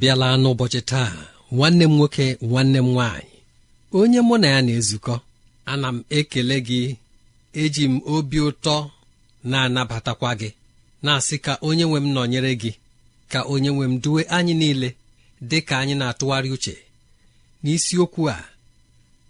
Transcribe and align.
Ị 0.00 0.02
bịala 0.02 0.28
n'ụbọchị 0.42 0.80
taa 0.90 1.12
nwanne 1.54 1.84
m 1.88 1.92
nwoke 1.96 2.26
nwanne 2.48 2.78
m 2.78 2.88
nwaanyị 2.94 3.36
onye 3.98 4.20
mụ 4.28 4.34
na 4.42 4.48
ya 4.54 4.60
na-ezukọ 4.66 5.14
ana 5.72 5.88
m 5.94 5.98
ekele 6.18 6.56
gị 6.68 6.80
eji 7.62 7.84
m 7.92 8.00
obi 8.14 8.38
ụtọ 8.48 8.76
na-anabatakwa 9.50 10.30
gị 10.40 10.50
na-asị 11.04 11.36
ka 11.44 11.52
onye 11.68 11.84
nwe 11.88 11.98
m 12.00 12.06
nọnyere 12.14 12.52
gị 12.62 12.72
ka 13.32 13.38
onye 13.52 13.70
nwe 13.74 13.84
m 13.90 13.94
duwe 14.02 14.22
anyị 14.36 14.54
niile 14.60 14.88
dị 15.50 15.58
ka 15.68 15.74
anyị 15.82 15.94
na-atụgharị 16.00 16.50
uche. 16.56 16.74
N'isiokwu 17.62 18.22
a 18.34 18.36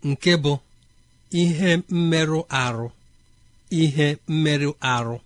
nke 0.09 0.33
bụ 0.43 0.53
ihe 1.41 1.71
mmerụ 1.97 2.41
arụ 2.63 2.87
ihe 3.83 4.07
mmerụ 4.33 4.71
arụ. 4.95 5.17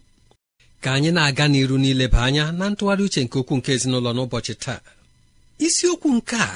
Ka 0.83 0.89
anyị 0.97 1.11
na-aga 1.17 1.45
n'iru 1.53 1.77
n'ileba 1.83 2.19
anya 2.27 2.45
na 2.59 2.65
ntụgharị 2.71 3.03
uche 3.07 3.21
nke 3.25 3.37
okwu 3.41 3.55
nke 3.59 3.71
ezinụlọ 3.77 4.11
n'ụbọchị 4.17 4.55
taa. 4.65 4.81
Isiokwu 5.59 6.09
nke 6.17 6.37
a 6.37 6.49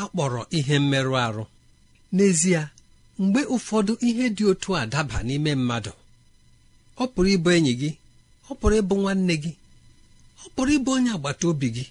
akpọrọ 0.00 0.42
ihe 0.58 0.78
mmerụ 0.78 1.14
arụ. 1.26 1.44
N'ezie 2.14 2.62
mgbe 3.18 3.40
ụfọdụ 3.54 3.92
ihe 4.08 4.24
dị 4.36 4.44
otu 4.50 4.70
a 4.76 4.86
daba 4.92 5.18
n'ime 5.26 5.52
mmadụ 5.60 5.92
ọ 7.02 7.04
pụrụ 7.12 7.28
ịbụ 7.36 7.48
enyi 7.56 7.72
gị 7.80 7.90
ọ 8.50 8.54
pụrụ 8.60 8.74
ịbụ 8.82 8.94
nwanne 9.02 9.34
gị 9.42 9.52
ọ 10.44 10.46
pụrụ 10.54 10.70
ịbụ 10.78 10.90
onye 10.96 11.10
agbata 11.16 11.44
obi 11.50 11.68
gị 11.76 11.84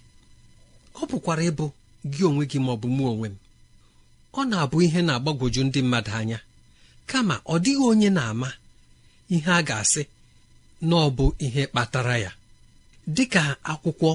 ọ 0.96 1.04
pụkwara 1.10 1.44
ịbụ 1.50 1.66
gị 2.12 2.22
onwe 2.30 2.44
gị 2.52 2.58
ma 2.66 2.72
ọ 2.74 2.78
bụ 2.82 2.88
mụ 2.98 3.04
onwe 3.12 3.28
m. 3.30 3.36
Ọ 4.34 4.42
na-abụ 4.50 4.78
ihe 4.86 5.00
na-agbagwoju 5.08 5.62
ndị 5.68 5.80
mmadụ 5.84 6.12
anya 6.20 6.40
kama 7.10 7.36
ọ 7.46 7.56
dịghị 7.64 7.84
onye 7.92 8.10
na-ama 8.18 8.50
ihe 9.34 9.52
a 9.52 9.62
ga-asị 9.68 10.04
na 10.88 10.96
ọ 10.96 11.10
bụ 11.18 11.26
ihe 11.46 11.62
kpatara 11.72 12.16
ya. 12.26 12.32
Dịka 13.16 13.42
akwụkwọ 13.72 14.12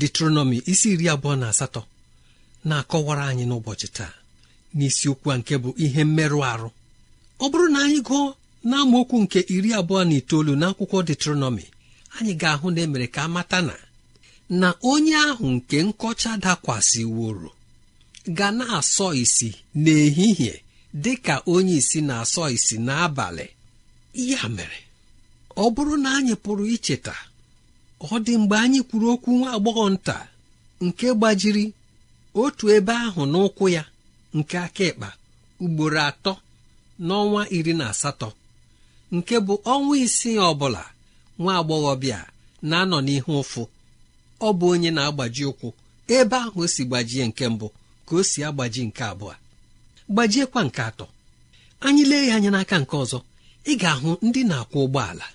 detronomi 0.00 0.56
isi 0.72 0.88
iri 0.94 1.06
abụọ 1.14 1.34
na 1.40 1.46
asatọ 1.52 1.82
na-akọwara 2.68 3.24
anyị 3.30 3.44
n'ụbọchị 3.48 3.88
taa 3.96 4.14
n'isiokwu 4.76 5.26
a 5.32 5.36
nke 5.38 5.54
bụ 5.62 5.70
ihe 5.84 6.02
mmerụ 6.08 6.38
arụ. 6.52 6.68
Ọ 7.44 7.46
bụrụ 7.50 7.66
na 7.74 7.78
anyị 7.84 7.98
gụọ 8.08 8.22
n'amaokwu 8.68 9.16
nke 9.24 9.40
iri 9.56 9.70
abụọ 9.80 10.00
na 10.08 10.14
itoolu 10.20 10.52
n'akwụkwọ 10.60 10.98
detronomi 11.08 11.64
anyị 12.16 12.32
ga-ahụ 12.40 12.66
na 12.74 12.80
emere 12.86 13.06
ka 13.14 13.20
amata 13.28 13.58
na 13.68 13.74
na 14.60 14.68
onye 14.92 15.14
ahụ 15.28 15.46
nke 15.56 15.76
nkọcha 15.88 16.30
dakwasịworo 16.44 17.50
ga 18.36 18.48
na-asọ 18.58 19.06
isi 19.22 19.50
n'ehihie 19.82 20.54
dị 21.02 21.12
ka 21.26 21.34
onye 21.54 21.74
isi 21.80 21.98
na-asọ 22.08 22.42
isi 22.56 22.76
n'abalị. 22.86 23.46
Ya 24.30 24.42
mere 24.56 24.78
ọ 25.56 25.64
bụrụ 25.74 25.94
na 26.04 26.08
anyị 26.18 26.34
pụrụ 26.44 26.64
icheta 26.76 27.14
ọ 28.02 28.18
dị 28.24 28.32
mgbe 28.40 28.56
anyị 28.64 28.80
kwuru 28.88 29.06
okwu 29.14 29.30
nwa 29.38 29.48
agbọghọ 29.56 29.84
nta 29.94 30.16
nke 30.84 31.06
gbajiri 31.18 31.64
otu 32.42 32.64
ebe 32.76 32.92
ahụ 33.06 33.22
n'ụkwụ 33.32 33.64
ya 33.76 33.82
nke 34.36 34.56
aka 34.66 34.84
ịkpa 34.90 35.08
ugboro 35.64 36.00
atọ 36.10 36.32
n'ọnwa 37.06 37.42
iri 37.56 37.72
na 37.78 37.84
asatọ 37.92 38.28
nke 39.16 39.34
bụ 39.46 39.54
ọnwa 39.72 39.94
isii 40.04 40.38
ọbụla 40.50 40.82
nwa 41.40 41.52
agbọghọbịa 41.60 42.18
na-anọ 42.68 42.98
n'ihe 43.06 43.32
ụfụ. 43.42 43.62
Ọ 44.46 44.48
bụ 44.58 44.64
onye 44.72 44.90
na-agbaji 44.96 45.42
ụkwụ 45.50 45.68
ebe 46.16 46.36
ahụ 46.44 46.58
o 46.64 46.66
si 46.74 46.82
gbajie 46.88 47.24
nke 47.30 47.44
mbụ 47.52 47.66
ka 48.06 48.12
o 48.16 48.22
si 48.30 48.38
agbaji 48.48 48.82
nke 48.88 49.02
abụọ. 49.12 49.34
Gbajiekwa 50.12 50.60
nke 50.66 50.80
atọ. 50.88 51.06
Anyị 51.86 52.02
lee 52.10 52.24
ya 52.28 52.34
anya 52.36 52.50
n'aka 52.54 52.76
nke 52.82 52.94
ọzọ 53.02 53.18
ị 53.70 53.72
ga-ahụ 53.80 54.10
ndị 54.26 54.40
na-akwụ 54.50 54.78
ụgbọala. 54.86 55.26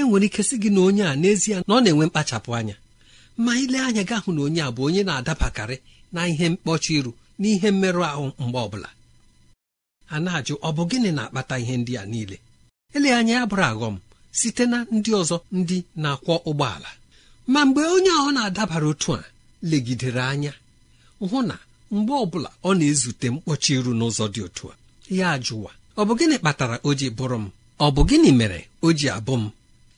Enwere 0.00 0.26
ike 0.26 0.42
sị 0.48 0.56
gị 0.62 0.70
na 0.74 0.80
onye 0.88 1.04
a 1.10 1.14
n'ezie 1.20 1.56
na 1.66 1.72
ọ 1.76 1.80
na-enwe 1.82 2.06
mkpachapụ 2.06 2.50
anya. 2.58 2.76
Ma 3.44 3.52
ile 3.62 3.78
anya 3.80 4.02
gị 4.08 4.14
ahụ 4.18 4.30
na 4.36 4.40
onye 4.46 4.62
a 4.62 4.70
bụ 4.74 4.80
onye 4.88 5.02
na-adabakarị 5.08 5.76
na 6.12 6.20
ihe 6.28 6.46
mkpọchi 6.52 6.92
iru 6.98 7.12
na 7.38 7.46
ihe 7.48 7.68
mmerụ 7.70 8.02
ahụ 8.10 8.24
mgbe 8.42 8.58
ọbụla. 8.66 8.88
A 10.14 10.16
na-ajụ 10.24 10.54
ọ 10.68 10.70
bụ 10.76 10.82
gịnị 10.90 11.10
na-akpata 11.16 11.54
ihe 11.62 11.74
ndị 11.76 11.92
a 12.00 12.04
niile? 12.06 12.36
Ele 12.94 13.08
anya 13.14 13.34
ya 13.38 13.46
bụrụ 13.50 13.64
aghọm 13.70 13.96
site 14.38 14.64
na 14.66 14.78
ndị 14.92 15.10
ọzọ 15.20 15.36
ndị 15.52 15.76
na-akwọ 16.02 16.34
ụgbọala. 16.50 16.90
Ma 17.52 17.60
mgbe 17.66 17.80
onye 17.96 18.10
ahụ 18.18 18.30
na-adabara 18.36 18.86
otu 18.92 19.14
a 19.14 19.24
legidere 19.62 20.22
anya 20.22 20.52
hụ 21.20 21.42
na 21.48 21.58
mgbe 21.90 22.12
ọbụla 22.24 22.50
ọ 22.64 22.70
na-ezute 22.78 23.26
mkpọchi 23.34 23.72
iru 23.74 23.92
n'ụzọ 23.98 24.24
dị 24.34 24.40
otu 24.46 24.64
a 24.72 24.74
ya 25.18 25.26
ajụwa 25.36 25.70
ọ 25.96 26.02
bụ 26.06 26.12
gịnị 26.18 26.36
kpatara 26.38 26.76
o 26.84 26.90
ji 26.98 27.06
bụrụ 27.16 27.38
m? 27.42 27.46
Ọ 27.84 27.86
bụ 27.94 28.02
gịnị 28.08 28.30
mere 28.38 28.60
o 28.82 28.92
ji 28.98 29.06
abụ 29.16 29.34
m? 29.36 29.50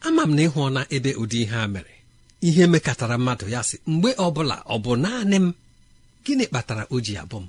Ama 0.06 0.22
m 0.26 0.32
na 0.36 0.42
ịhụ 0.46 0.62
na 0.74 0.80
ebe 0.96 1.10
ụdị 1.22 1.38
ihe 1.44 1.56
a 1.56 1.68
mere. 1.68 1.94
Ihe 2.40 2.66
mekatara 2.66 3.18
mmadụ 3.18 3.46
ya 3.54 3.60
sị 3.68 3.76
mgbe 3.86 4.10
ọbụla 4.26 4.56
ọ 4.64 4.76
bụ 4.84 4.92
naanị 5.02 5.36
m 5.44 5.46
gịnị 6.24 6.44
kpatara 6.50 6.84
o 6.90 6.96
ji 7.04 7.14
abụ 7.22 7.38
m? 7.42 7.46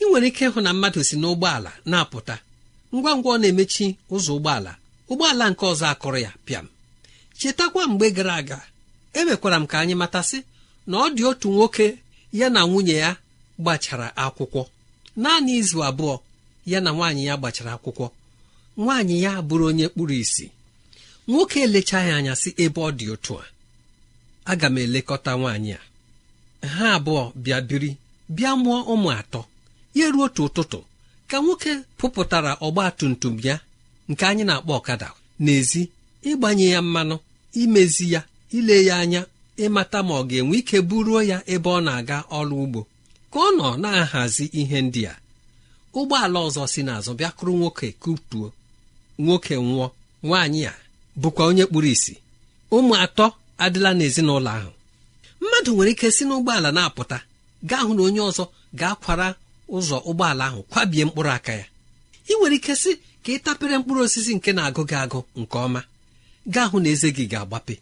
Ị 0.00 0.04
nwere 0.10 0.26
ike 0.30 0.44
ịhụ 0.48 0.60
na 0.64 0.70
mmadụ 0.74 1.00
si 1.08 1.16
n'ụgbọala 1.20 1.70
na-apụta. 1.90 2.36
Ngwa 2.94 3.12
ngwa 3.16 3.30
ọ 3.36 3.38
na-emechi 3.40 3.86
ụzọ 4.14 4.32
ụgbọala. 4.38 4.72
Ụgbọala 5.10 5.44
nke 5.50 5.64
ọzọ 5.72 5.86
akụrụ 5.92 6.18
ya 6.26 6.32
pịam. 6.46 6.66
Chetakwa 7.38 7.82
mgbe 7.90 8.06
gara 8.16 8.34
aga 8.40 8.58
emekwara 9.18 9.56
m 9.62 9.66
ka 9.70 9.76
anyị 9.82 9.94
matasị 10.02 10.38
na 10.86 10.94
ọ 10.98 11.06
dị 11.16 11.22
otu 11.30 11.48
nwoke 11.54 11.86
ya 12.38 12.46
na 12.54 12.60
nwunye 12.66 12.92
ya 13.04 13.10
gbachara 13.62 14.06
akwụkwọ. 14.24 14.62
Naanị 15.22 15.52
izu 15.60 15.78
abụọ 15.88 16.14
ya 16.66 16.78
na 16.84 16.90
nwaanyị 16.96 17.22
ya 17.28 17.34
gbachara 17.40 17.72
akwụkwọ. 17.76 18.06
Nwaanyị 18.82 19.16
ya 19.24 19.32
bụrụ 19.48 19.64
onye 19.70 19.86
kpụrụ 19.92 20.14
isi 20.24 20.46
nwoke 21.30 21.58
elechaghị 21.66 22.10
anya 22.18 22.34
sị 22.42 22.50
ebe 22.64 22.80
ọ 22.80 22.90
dị 22.98 23.06
otu 23.14 23.32
a 23.42 23.44
aga 24.50 24.66
m 24.70 24.76
elekọta 24.84 25.32
nwaanyị 25.40 25.72
a. 25.78 25.80
Ha 26.76 26.86
abụọ 26.96 27.22
bịa 27.44 27.58
biri 27.68 27.90
bịa 28.36 28.50
mụọ 28.62 28.78
ụmụ 28.92 29.08
atọ. 29.20 29.40
Ya 29.98 30.06
ruo 30.14 30.24
otu 30.28 30.42
ụtụtụ 30.48 30.78
ka 31.30 31.36
nwoke 31.44 31.72
pụpụtara 31.98 32.52
ọgba 32.66 32.84
tum 32.98 33.12
tum 33.20 33.34
ya 33.46 33.54
nke 34.10 34.22
anyị 34.30 34.44
na-akpọ 34.48 34.72
ọkada 34.78 35.08
n'ezi 35.44 35.82
ịgbanye 36.30 36.66
ya 36.74 36.80
mmanụ 36.86 37.16
imezi 37.62 38.04
ya 38.14 38.20
ile 38.58 38.76
ya 38.88 38.94
anya 39.02 39.22
ịmata 39.64 39.98
ma 40.06 40.12
ọ 40.20 40.22
ga-enwe 40.28 40.54
ike 40.60 40.78
buruo 40.88 41.20
ya 41.30 41.38
ebe 41.54 41.68
ọ 41.70 41.80
na-aga 41.86 42.18
ọrụ 42.38 42.54
ugbo. 42.64 42.80
Ka 43.32 43.38
ọ 43.38 43.48
nọ 43.58 43.66
na-ahazi 43.82 44.44
ihe 44.60 44.78
ndị 44.86 45.02
a 45.12 45.14
ụgbọala 45.98 46.38
ọzọ 46.46 46.62
si 46.72 46.80
n'azụ 46.86 47.10
bịakụrụ 47.18 47.52
nwoke 47.60 47.88
kutuo 48.02 48.46
nwoke 49.24 49.54
nwụọ 49.66 49.86
nwaanyị 50.26 50.62
a 50.72 50.74
bụkwa 51.16 51.42
onye 51.46 51.66
kpuru 51.66 51.86
ìsì. 51.94 52.14
Ụmụ 52.76 52.94
atọ 53.04 53.26
adịla 53.58 53.90
n'ezinụlọ 53.94 54.50
ahụ. 54.58 54.70
Mmadụ 55.40 55.70
nwere 55.76 55.90
ike 55.90 56.10
si 56.10 56.24
n'ụgbọala 56.24 56.70
na-apụta 56.72 57.18
gaa 57.68 57.82
hụ 57.86 57.94
na 57.94 58.02
onye 58.02 58.20
ọzọ 58.30 58.44
ga-akwara 58.78 59.34
ụzọ 59.76 59.96
ụgbọala 60.10 60.44
ahụ 60.48 60.60
kwabie 60.70 61.04
mkpụrụ 61.04 61.30
aka 61.30 61.52
ya. 61.52 61.66
Ị 62.28 62.34
nwere 62.38 62.54
ike 62.56 62.74
sị 62.82 62.90
ka 63.24 63.30
ị 63.32 63.38
tapere 63.44 63.78
mkpụrụ 63.78 64.00
osisi 64.06 64.34
nke 64.34 64.52
na-agụ 64.52 64.82
gị 64.88 64.96
agụ 65.04 65.20
nke 65.40 65.56
ọma 65.66 65.80
gaa 66.54 66.66
hụ 66.70 66.80
na 66.80 66.88
eze 66.94 67.08
gị 67.16 67.24
ga-agbape. 67.32 67.74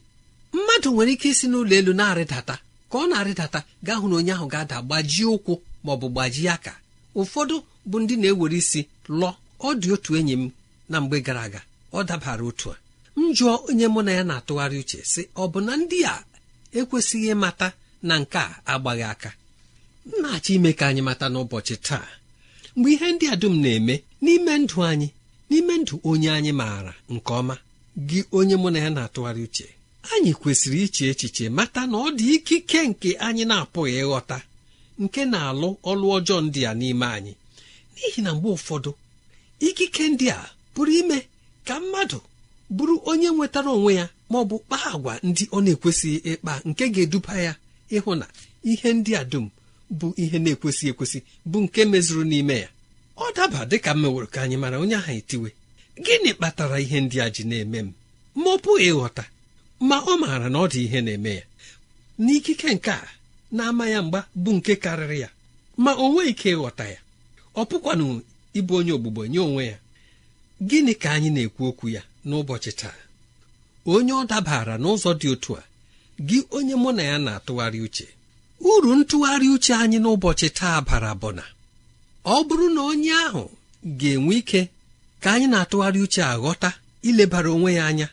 Mmadụ 0.53 0.89
nwere 0.95 1.13
ike 1.13 1.29
isi 1.29 1.47
n'ụlọ 1.49 1.75
elu 1.79 1.93
na-arịdata 1.99 2.55
ka 2.91 2.97
ọ 2.99 3.07
na-arịdata 3.11 3.61
gaa 3.87 3.95
hụ 4.01 4.07
na 4.09 4.17
onye 4.17 4.33
ahụ 4.37 4.47
ga-ada 4.53 4.77
gbajie 4.87 5.27
ụkwụ 5.37 5.53
ma 5.85 5.91
ọ 5.93 5.97
bụ 6.01 6.07
gbajie 6.15 6.51
aka. 6.57 6.73
Ụfọdụ 7.21 7.57
bụ 7.91 7.97
ndị 8.01 8.15
na-ewere 8.17 8.57
isi 8.63 8.81
lụọ. 9.09 9.31
Ọ 9.67 9.69
dị 9.81 9.89
otu 9.95 10.11
enyi 10.19 10.33
m 10.41 10.51
na 10.89 10.97
mgbe 11.01 11.21
gara 11.27 11.43
aga 11.43 11.61
ọ 11.93 12.05
dabara 12.09 12.45
otu 12.45 12.71
a. 12.71 12.77
m 13.19 13.23
onye 13.69 13.87
mụ 13.95 14.01
na 14.07 14.13
ya 14.19 14.23
na-atụgharị 14.29 14.77
uche 14.83 15.01
sị 15.13 15.23
ọ 15.43 15.45
bụ 15.53 15.59
na 15.67 15.73
ndị 15.81 15.99
a 16.13 16.17
ekwesịghị 16.79 17.29
ịmata 17.35 17.69
na 18.09 18.15
nke 18.23 18.39
a 18.39 18.49
agbaghị 18.73 19.05
aka? 19.13 19.31
M 20.09 20.13
na-achọ 20.23 20.51
ime 20.57 20.71
ka 20.79 20.85
anyị 20.91 21.03
mata 21.09 21.27
n'ụbọchị 21.33 21.77
taa 21.87 22.09
mgbe 22.77 22.89
ihe 22.95 23.09
ndị 23.15 23.27
a 23.33 23.37
dum 23.43 23.55
na-eme 23.63 23.95
n'ime 24.25 24.53
ndụ 24.63 24.79
anyị 24.91 25.09
n'ime 25.51 25.75
ndụ 25.83 25.95
onye 26.11 26.29
anyị 26.37 26.53
maara 26.61 26.93
nke 27.15 27.31
ọma 27.41 27.55
gị 28.09 28.21
onye 28.39 28.57
mụ 28.63 28.69
na 28.73 28.79
ya 28.85 28.91
na-atụgharị 28.97 29.43
uche. 29.49 29.67
Anyị 30.13 30.33
kwesịrị 30.41 30.79
iche 30.87 31.05
echiche 31.13 31.45
mata 31.59 31.81
na 31.91 31.97
ọ 32.07 32.09
dị 32.19 32.27
ikike 32.37 32.81
nke 32.91 33.11
anyị 33.27 33.45
na-apụghị 33.51 33.93
ịghọta 34.03 34.39
nke 35.03 35.21
na-alụ 35.33 35.69
ọlụ 35.91 36.07
ọjọọ 36.17 36.39
ndị 36.47 36.61
a 36.71 36.73
n'ime 36.81 37.07
anyị. 37.17 37.33
N'ihi 37.95 38.21
na 38.25 38.31
mgbe 38.35 38.49
ụfọdụ 38.57 38.91
ikike 39.69 40.05
ndị 40.13 40.27
a 40.39 40.41
pụrụ 40.75 40.93
ime 41.01 41.19
ka 41.67 41.75
mmadụ 41.83 42.19
bụrụ 42.77 42.95
onye 43.11 43.29
nwetara 43.37 43.71
onwe 43.77 43.93
ya 44.01 44.07
ma 44.31 44.37
ọ 44.39 44.45
bụ 44.51 44.57
kpaa 44.67 44.87
agwa 44.95 45.13
ndị 45.29 45.45
ọ 45.57 45.59
na-ekwesịghị 45.65 46.19
ịkpa 46.33 46.53
nke 46.69 46.85
ga-eduba 46.95 47.35
ya 47.47 47.53
ịhụ 47.97 48.11
na 48.21 48.27
ihe 48.71 48.89
ndị 48.97 49.13
a 49.21 49.25
dum 49.31 49.47
bụ 49.99 50.07
ihe 50.23 50.39
na-ekwesịghị 50.45 50.91
ekwesị 50.93 51.19
bụ 51.51 51.59
nke 51.65 51.81
mezuru 51.93 52.23
n'ime 52.31 52.57
ya. 52.65 52.69
Ọ 53.17 53.27
daba 53.37 53.61
dịka 53.71 53.91
m 53.95 54.27
ka 54.33 54.39
anyị 54.45 54.57
mara 54.63 54.77
onye 54.83 54.97
ahụ 55.01 55.13
etiwe. 55.19 55.51
Gịnị 56.05 56.31
kpatara 56.37 56.77
ihe 56.85 56.99
ndị 57.05 57.17
a 57.25 57.31
ji 57.35 57.43
na-eme 57.51 57.79
m? 57.79 57.89
Ma 58.41 58.49
ọ 58.55 58.59
pụghị 58.65 58.87
ịghọta 58.93 59.25
ma 59.89 59.97
ọ 60.01 60.13
maara 60.21 60.49
na 60.53 60.59
ọ 60.59 60.67
dị 60.73 60.81
ihe 60.87 61.01
na-eme 61.07 61.33
ya. 61.39 61.43
N'ikike 62.25 62.69
nke 62.77 62.91
a 62.91 63.09
na-ama 63.57 63.85
ya 63.93 63.99
mgba 64.03 64.21
bụ 64.43 64.51
nke 64.57 64.73
karịrị 64.85 65.19
ya 65.25 65.29
ma 65.83 65.91
o 65.95 66.05
nweghị 66.13 66.31
ike 66.33 66.49
ịghọta 66.55 66.85
ya. 66.95 66.99
Ọ 67.55 67.63
pụkwanụ 67.71 68.07
ịbụ 68.59 68.73
onye 68.79 68.93
ogbugbo 68.97 69.23
nye 69.33 69.39
onwe 69.49 69.63
ya. 69.73 69.79
Gịnị 70.69 70.93
ka 71.03 71.09
anyị 71.17 71.31
na-ekwu 71.35 71.63
okwu 71.71 71.87
ya? 71.97 72.03
N'ụbọchị 72.27 72.73
taa. 72.81 72.97
Onye 73.93 74.13
ọ 74.21 74.23
dabara 74.31 74.75
n'ụzọ 74.83 75.11
dị 75.21 75.29
otu 75.35 75.51
a 75.61 75.63
gị 76.29 76.39
onye 76.57 76.75
mụ 76.83 76.91
na 76.97 77.03
ya 77.11 77.17
na-atụgharị 77.25 77.79
uche 77.87 78.07
uru 78.71 78.91
ntụgharị 78.99 79.47
uche 79.55 79.73
anyị 79.83 79.99
n'ụbọchị 80.03 80.49
taa 80.59 80.79
bara 80.89 81.13
bụ 81.21 81.29
na 81.39 81.45
ọ 82.25 82.37
bụrụ 82.47 82.67
na 82.77 82.81
onye 82.91 83.13
ahụ 83.27 83.45
ga-enwe 84.01 84.33
ike 84.41 84.61
ka 85.23 85.29
anyị 85.35 85.47
na-atụgharị 85.53 85.99
uche 86.07 86.23
aghọta 86.33 86.71
ilebara 87.09 87.51
onwe 87.57 87.71
ya 87.79 87.85
anya 87.91 88.09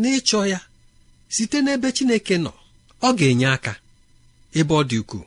n'ịchọ 0.00 0.40
ya 0.52 0.60
site 1.34 1.58
n'ebe 1.64 1.88
Chineke 1.96 2.36
nọ 2.44 2.52
ọ 3.06 3.08
ga-enye 3.18 3.46
aka 3.56 3.72
ebe 4.58 4.72
ọ 4.80 4.82
dị 4.90 4.96
ukwuu. 5.02 5.26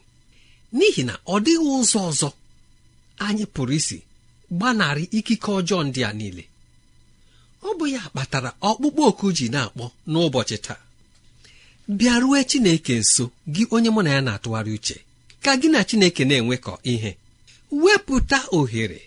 N'ihi 0.77 1.03
na 1.09 1.13
ọ 1.33 1.35
dịghị 1.45 1.67
ụzọ 1.79 1.99
ọzọ 2.09 2.29
anyị 3.25 3.45
pụrụ 3.53 3.73
isi 3.79 3.97
gbanarị 4.57 5.03
ikike 5.17 5.49
ọjọọ 5.59 5.79
ndị 5.87 6.01
a 6.09 6.11
niile. 6.19 6.43
Ọ 7.63 7.69
bụ 7.77 7.85
ya 7.95 8.01
kpatara 8.09 8.49
ọkpụkpọ 8.69 9.01
oku 9.09 9.27
ji 9.37 9.45
na-akpọ 9.53 9.85
n'ụbọchị 10.11 10.57
taa. 10.65 10.79
Bịarue 11.97 12.39
Chineke 12.49 12.93
nso 12.99 13.25
gị 13.53 13.63
onye 13.75 13.89
mụ 13.95 14.01
na 14.05 14.09
ya 14.15 14.21
na-atụgharị 14.27 14.71
uche 14.77 14.97
ka 15.43 15.51
gị 15.61 15.67
na 15.73 15.79
Chineke 15.89 16.23
na-enwekọ 16.25 16.73
ihe. 16.93 17.11
Wepụta 17.83 18.39
ohere 18.57 19.01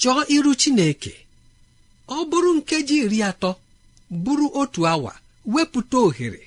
chọọ 0.00 0.20
iru 0.34 0.52
Chineke. 0.60 1.12
Ọ 2.08 2.16
bụrụ 2.30 2.50
nkeji 2.58 2.96
iri 3.04 3.18
atọ 3.30 3.50
bụrụ 4.24 4.46
otu 4.60 4.80
awa 4.92 5.12
wepụta 5.54 5.96
ohere. 6.06 6.42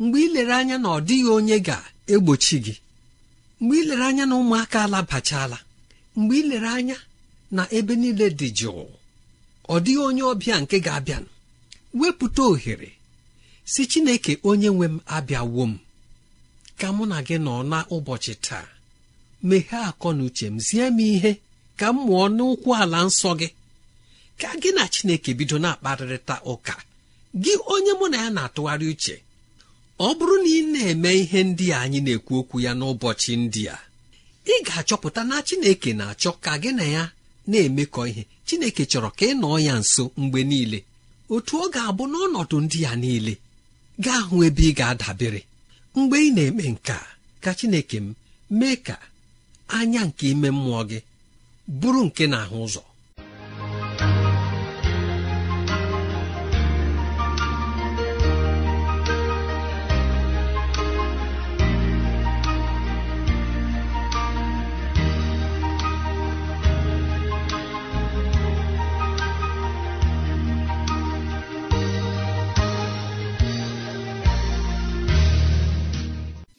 Mgbe 0.00 0.18
ilere 0.26 0.54
anya 0.60 0.76
na 0.82 0.88
ọ 0.88 0.98
dịghị 1.06 1.28
onye 1.36 1.56
ga-egbochi 1.66 2.56
gị. 2.64 2.74
Mgbe 3.60 3.74
ilere 3.82 4.04
anya 4.10 4.24
na 4.30 4.34
ụmụaka 4.40 4.78
alabachala. 4.84 5.58
Mgbe 6.18 6.34
ilere 6.42 6.68
anya 6.78 6.96
na 7.56 7.62
ebe 7.76 7.94
niile 8.00 8.26
dị 8.38 8.48
jụụ. 8.58 8.84
Ọ 9.74 9.76
dịghị 9.84 10.00
onye 10.08 10.22
ọbịa 10.32 10.56
nke 10.62 10.76
ga-abịanụ 10.86 11.28
wepụta 11.98 12.42
ohere. 12.52 12.90
Si 13.72 13.82
Chineke 13.90 14.32
onye 14.50 14.68
nwe 14.76 14.86
m 14.88 14.96
abịawo 15.16 15.62
m. 15.70 15.72
Ka 16.78 16.86
mụ 16.96 17.04
na 17.10 17.18
gị 17.26 17.36
nọ 17.46 17.54
n'ụbọchị 17.70 18.34
taa. 18.46 18.66
Meghee 19.48 19.84
akọ 19.90 20.08
na 20.16 20.22
uche 20.28 20.46
m. 20.46 20.56
Zie 20.66 20.86
m 20.90 20.98
ihe. 21.10 21.32
Ka 21.78 21.86
m 21.92 21.96
mụọ 22.06 22.24
n'ụkwụ 22.36 22.70
ala 22.82 22.98
nsọ 23.08 23.30
gị. 23.40 23.48
Ka 24.40 24.48
gị 24.62 24.70
na 24.76 24.84
Chineke 24.92 25.30
bido 25.38 25.56
na-akparịrịta 25.64 26.36
ụka. 26.52 26.74
Gị 27.42 27.52
onye 27.74 27.92
mụ 27.98 28.06
na 28.12 28.16
ya 28.24 28.30
na-atụgharị 28.36 28.86
uche 28.94 29.16
ọ 29.98 30.08
bụrụ 30.18 30.36
na 30.44 30.48
ị 30.58 30.60
na-eme 30.72 31.10
ihe 31.22 31.40
ndị 31.48 31.66
a 31.76 31.78
anyị 31.84 32.00
na-ekwu 32.06 32.32
okwu 32.40 32.56
ya 32.64 32.72
n'ụbọchị 32.78 33.32
ndị 33.42 33.62
a 33.74 33.78
ị 34.52 34.54
ga-achọpụta 34.66 35.22
na 35.30 35.36
Chineke 35.46 35.90
na-achọ 35.98 36.30
ka 36.44 36.52
gị 36.62 36.70
na 36.78 36.84
ya 36.94 37.02
na-emekọ 37.50 38.00
ihe. 38.10 38.22
Chineke 38.48 38.82
chọrọ 38.90 39.10
ka 39.18 39.24
ị 39.30 39.32
nọọ 39.42 39.56
ya 39.66 39.74
nso 39.82 40.02
mgbe 40.22 40.40
niile. 40.50 40.78
Otu 41.34 41.52
ọ 41.62 41.66
ga-abụ 41.74 42.04
n'ọnọdụ 42.12 42.56
ndị 42.64 42.78
a 42.90 42.92
niile 43.02 43.32
gaa 44.04 44.20
hụ 44.28 44.36
ebe 44.46 44.62
ị 44.70 44.72
ga-adabere. 44.78 45.40
Mgbe 45.96 46.16
ị 46.26 46.28
na-eme 46.36 46.64
nke 46.74 46.92
a 46.92 47.06
ka 47.42 47.50
Chineke 47.58 47.98
m 48.04 48.14
mee 48.58 48.76
ka 48.86 48.96
anya 49.76 50.00
nke 50.08 50.24
ime 50.32 50.48
mmụọ 50.56 50.80
gị 50.90 50.98
bụrụ 51.80 52.00
nke 52.08 52.24
na-ahụ 52.32 52.56
ụzọ. 52.66 52.82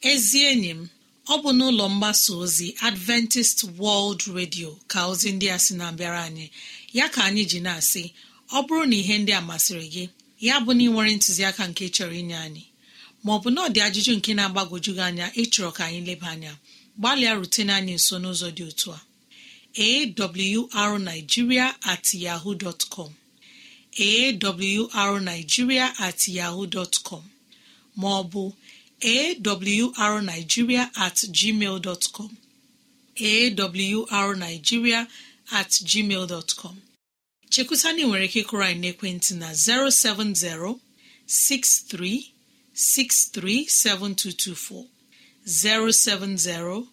Ezi 0.08 0.38
enyi 0.50 0.70
m 0.78 0.88
ọ 1.32 1.34
bụ 1.42 1.50
n'ụlọ 1.58 1.84
mgbasa 1.94 2.32
ozi 2.42 2.68
adventist 2.88 3.58
world 3.78 4.20
radio 4.36 4.70
ka 4.90 4.98
ozi 5.10 5.28
ndị 5.34 5.46
a 5.54 5.58
sị 5.64 5.72
na-abịara 5.78 6.20
anyị. 6.28 6.46
Ya 6.98 7.06
ka 7.14 7.20
anyị 7.28 7.44
ji 7.50 7.58
na-asị 7.66 8.04
ọ 8.56 8.58
bụrụ 8.66 8.84
na 8.90 8.96
ihe 9.02 9.14
ndị 9.22 9.32
a 9.38 9.40
masịrị 9.48 9.86
gị 9.94 10.04
ya 10.46 10.54
bụ 10.64 10.70
na 10.76 10.82
ị 10.84 10.88
nwere 10.92 11.12
ntụziaka 11.16 11.62
nke 11.70 11.84
chọrọ 11.94 12.14
inye 12.20 12.36
anyị 12.46 12.64
maọbụ 13.24 13.48
na 13.54 13.60
ọ 13.66 13.68
dị 13.74 13.80
ajụjụ 13.86 14.12
nke 14.18 14.30
na-agbagwoju 14.38 14.90
gị 14.98 15.02
anya 15.08 15.26
ịchọrọ 15.42 15.70
ka 15.76 15.82
anyị 15.88 16.00
leba 16.08 16.28
anya 16.34 16.52
gbalịa 16.98 17.32
rutene 17.38 17.72
anyị 17.78 17.94
nso 17.98 18.14
n'ụzọ 18.22 18.48
dị 18.56 18.62
otu 18.70 18.88
a. 18.96 19.00
Awrnigeria 20.80 21.66
at 21.92 22.04
yahoo 22.24 22.54
dot 22.62 22.80
com. 22.94 23.10
Awrnigeria 23.98 25.86
at 26.06 26.20
yahoo 26.36 26.66
dot 26.74 26.94
com. 27.06 27.22
Maọbụ 28.00 28.42
awrnigiria 29.02 30.90
at 30.96 31.16
gmail 31.38 31.78
dọtcọm 31.86 32.30
awrnigiria 34.10 35.06
at 35.52 35.70
gmail 35.90 36.26
nwere 38.06 38.24
ike 38.28 38.42
kụrụ 38.48 38.62
anyị 38.64 38.80
n'ekwentị 38.80 39.32
na 39.40 39.48
070 39.52 40.78
6363 41.26 43.66
7224 43.68 44.86
070 45.46 46.86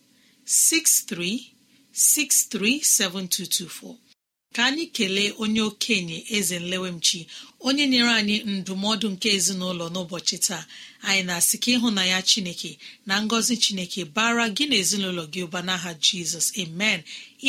6363 0.46 2.84
7224 2.84 3.96
ka 4.58 4.64
anyị 4.70 4.86
kelee 4.98 5.32
onye 5.44 5.62
okenye 5.70 6.18
eze 6.38 6.58
nlewemchi 6.64 7.20
onye 7.68 7.84
nyere 7.92 8.12
anyị 8.20 8.36
ndụmọdụ 8.56 9.08
nke 9.14 9.28
ezinụlọ 9.38 9.86
n'ụbọchị 9.94 10.38
taa. 10.48 10.64
Anyị 11.08 11.24
na-asị 11.28 11.56
ka 11.64 11.70
ịhụ 11.76 11.90
ya 12.12 12.20
chineke 12.30 12.72
na 13.08 13.16
ngọzi 13.26 13.54
chineke 13.64 14.02
bara 14.16 14.46
gị 14.56 14.64
na 14.70 14.76
ezinụlọ 14.84 15.24
gị 15.34 15.40
ụba 15.46 15.60
n'aha 15.68 15.92
jizọs. 16.06 16.48
Amen. 16.64 17.00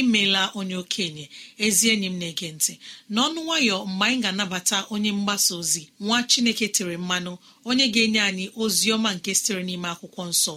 Imeela 0.01 0.43
onye 0.59 0.77
okenye 0.83 1.25
ezi 1.65 1.85
enyi 1.93 2.07
m 2.13 2.17
na-ege 2.21 2.49
ntị. 2.57 2.73
N'ọnụ 3.15 3.41
nwayọ 3.47 3.77
mgbe 3.91 4.05
anyị 4.07 4.19
ga-anabata 4.25 4.77
onye 4.95 5.11
mgbasa 5.19 5.53
ozi 5.61 5.83
nwa 6.05 6.19
chineke 6.31 6.67
tere 6.77 6.95
mmanụ 7.03 7.33
onye 7.69 7.85
ga-enye 7.95 8.21
anyị 8.29 8.45
ozi 8.63 8.87
ọma 8.97 9.11
nke 9.17 9.31
sitere 9.39 9.63
n'ime 9.67 9.89
akwụkwọ 9.95 10.23
nsọ. 10.33 10.55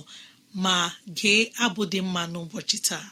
Ma 0.64 0.76
gee 1.18 1.42
abụ 1.64 1.82
dị 1.92 2.00
mma 2.08 2.22
n'ụbọchị 2.32 2.78
taa. 2.90 3.08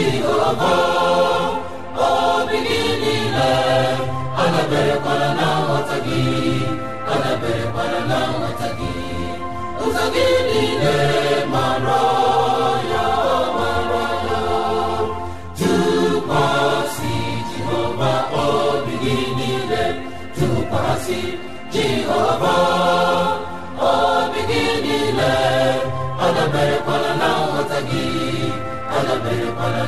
Jehova 0.00 0.74
obi 2.08 2.58
gị 2.66 2.80
niile 3.02 3.50
adaberekwala 4.42 5.28
na 5.38 5.48
nghọta 5.64 5.96
gị 6.06 6.22
adaberekwala 7.12 8.00
na 8.10 8.18
nghọta 8.32 8.68
gị 8.78 8.90
Jehova 21.74 22.54
obi 23.90 24.40
gị 24.48 24.64
niile 24.82 25.32
adaberekwala 26.26 27.12
na 27.20 27.39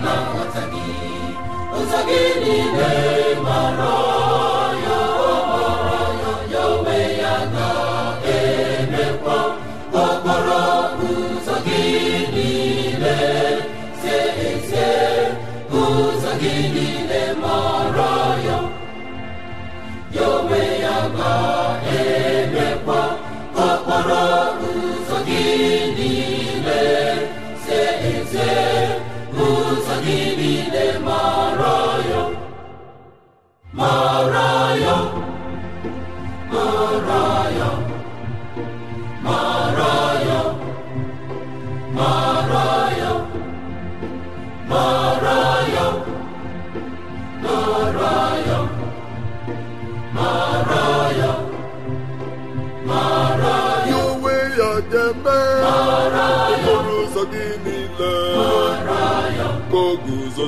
na 0.04 0.14
nghọta 0.28 0.62
gị 0.72 0.86
ụzọ 1.78 2.00
gị 2.08 2.22
niile 2.42 2.90
mara 3.44 4.22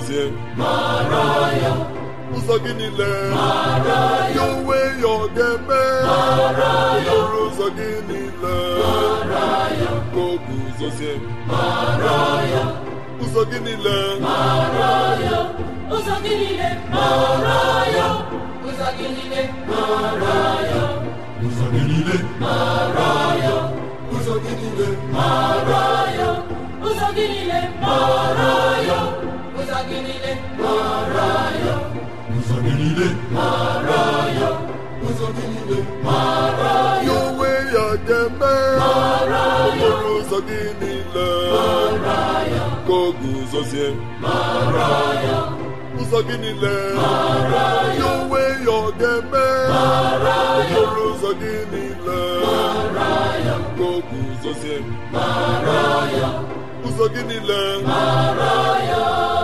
guzozie 0.05 0.25
ụzọ 2.37 2.55
gị 2.65 2.73
niile 2.79 3.11
ya 4.37 4.43
onwe 4.53 4.77
ya 5.03 5.09
ọ 5.09 5.11
ga-eme 5.37 5.81
okporo 7.05 7.41
ụzọ 7.49 7.67
gị 7.77 7.89
niile 8.09 8.55
ka 10.13 10.21
o 10.21 10.23
guzozie 10.47 11.13
ụzọ 13.23 13.41
gị 13.51 13.59
niile 13.65 13.97
ụzọ 15.97 16.15
gị 16.25 16.33
niile 16.41 16.69
ụzọ 18.67 18.87
gị 18.97 19.07
niile 19.09 19.43
mara 22.41 23.09
ya 26.19 26.29
ụzọ 26.87 27.05
gị 27.17 27.25
niile 27.31 28.74
mara 29.75 31.31
ya 31.65 31.75
ụzọ 32.37 32.57
gị 32.65 32.73
niile 32.79 33.09
mara 33.37 34.03
ya 34.39 34.49
ụzọ 35.07 35.27
gị 35.37 35.45
niile 35.53 35.79
mara 36.07 36.71
ya 37.19 37.21
ụzọ 40.17 40.39
gị 40.49 40.61
niile 40.81 41.27
mara 41.81 42.17
ya 42.55 42.63
ụzọ 42.71 43.09
gị 43.21 43.35
niile 43.51 43.67
mara 44.23 44.91
ya 45.27 45.39
ụzọ 46.01 46.19
gị 46.29 46.37
niile 46.43 46.75
mara 47.01 47.67
ya 47.99 48.07
onwe 48.15 48.43
ya 48.67 48.79
ga-eme 49.01 49.47
okporo 50.59 51.05
ụzọ 51.13 51.31
gị 51.41 51.55
niile 51.73 52.21
ka 53.77 53.85
o 53.85 53.91
guzozie 54.09 54.77
ụzọ 56.87 57.05
gị 57.15 57.23
niile 57.29 57.61
ya 58.91 59.44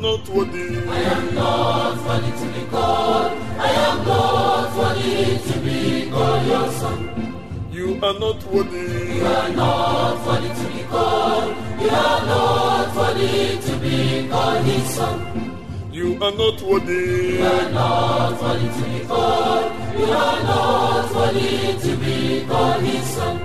am 0.00 0.18
not 0.18 0.28
worthy. 0.30 0.78
I 0.88 1.00
am 1.14 1.34
not 1.34 1.96
worthy 2.06 2.30
to 2.30 2.46
be 2.58 2.66
called. 2.70 3.32
I 3.58 3.70
am 3.70 4.06
not 4.06 4.76
worthy 4.76 5.38
to 5.52 5.60
be 5.60 6.10
called 6.10 6.46
your 6.46 6.72
son. 6.72 7.10
are 8.02 8.18
not 8.18 8.42
worthy. 8.44 9.16
You 9.16 9.26
are 9.26 9.48
not 9.50 10.26
worthy 10.26 10.48
to 10.48 10.66
be 10.72 10.82
called. 10.84 11.56
You 11.82 11.90
are 11.90 12.26
not 12.26 12.96
worthy 12.96 13.58
to 13.60 13.76
be 13.76 14.28
called 14.28 14.64
His 14.64 14.94
son. 14.94 15.60
You 15.92 16.14
are 16.14 16.32
not 16.32 16.62
worthy. 16.62 17.36
You 17.36 17.44
are 17.44 17.70
not 17.70 18.40
worthy 18.40 18.68
to 18.68 18.84
be 18.90 19.06
called. 19.06 19.72
You 19.98 20.04
are 20.04 20.42
not 20.42 21.14
worthy 21.14 21.78
to 21.78 21.96
be 21.98 22.46
called 22.48 22.82
His 22.82 23.04
son. 23.04 23.36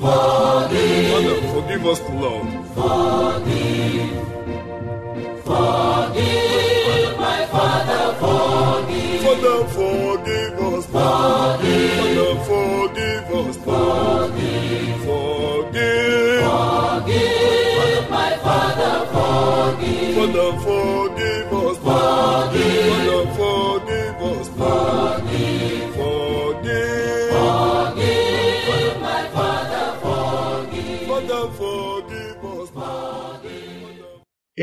Forgive, 0.00 1.12
Father, 1.12 1.36
forgive 1.52 1.86
us, 1.86 2.00
Lord. 2.08 2.48
forgive, 2.74 4.39
forgive, 5.50 7.18
my 7.18 7.42
Father, 7.46 8.14
forgive, 8.22 9.22
Father, 9.22 9.58
forgive 9.76 10.60
us. 10.60 10.86
Forgive 10.86 12.10
us. 13.40 13.56
Forgive. 13.56 15.04
Forgive. 15.04 16.42
forgive, 16.50 18.04
my 18.10 18.32
Father, 18.44 18.96
forgive, 19.14 20.14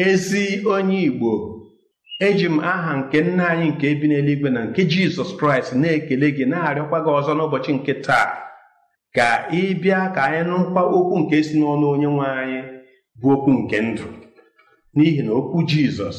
ezi 0.05 0.45
onye 0.73 0.99
igbo 1.07 1.33
eji 2.27 2.45
m 2.55 2.59
aha 2.71 2.91
nke 2.99 3.17
nna 3.21 3.43
anyị 3.51 3.67
nke 3.71 3.87
bi 3.99 4.05
n'eluigwe 4.09 4.49
na 4.55 4.61
nke 4.67 4.81
jizọs 4.91 5.31
kraịst 5.39 5.71
na-ekele 5.81 6.27
gị 6.35 6.45
na-arịọkwa 6.51 6.97
gị 7.05 7.11
ọzọ 7.19 7.31
n'ụbọchị 7.37 7.71
nke 7.77 7.93
taa. 8.05 8.27
Ka 9.15 9.27
ị 9.59 9.61
bịa 9.81 10.01
ka 10.15 10.21
anyị 10.27 10.41
nụkwa 10.49 10.81
okwu 10.97 11.15
nke 11.21 11.35
si 11.47 11.53
n'ọnụ 11.59 11.85
onye 11.93 12.07
nwe 12.15 12.25
anyị 12.41 12.59
bụ 13.19 13.27
okwu 13.35 13.49
nke 13.59 13.77
ndụ. 13.87 14.07
N'ihi 14.95 15.21
na 15.25 15.31
okwu 15.39 15.57
jizọs 15.69 16.17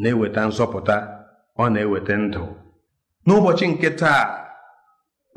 na-eweta 0.00 0.40
nzọpụta 0.48 0.96
ọ 1.62 1.64
na-eweta 1.72 2.14
ndụ. 2.24 2.42
N'ụbọchị 3.26 3.66
nke 3.72 3.88
taa 4.00 4.22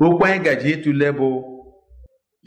okwu 0.04 0.22
anyị 0.26 0.38
gaji 0.44 0.68
ịtụle 0.74 1.08
bụ 1.18 1.28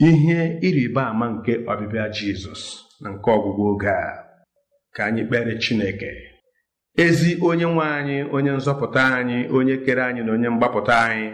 ihe 0.08 0.38
ịrịba 0.66 1.02
ama 1.12 1.26
nke 1.34 1.52
ọbịbịa 1.70 2.06
jizọs 2.16 2.62
na 3.00 3.08
nke 3.14 3.28
ọgwụgwụ 3.36 3.64
oge 3.72 3.90
a. 3.90 4.27
ka 4.94 5.04
anyị 5.06 5.22
kpere 5.28 5.58
chineke 5.62 6.10
ezi 7.04 7.30
onye 7.48 7.64
nwe 7.72 7.84
anyị 7.98 8.16
onye 8.34 8.50
nzọpụta 8.58 9.02
anyị 9.18 9.38
onye 9.56 9.76
kere 9.84 10.02
anyị 10.08 10.22
na 10.24 10.32
onye 10.32 10.48
mgbapụta 10.48 10.94
anyị 11.06 11.28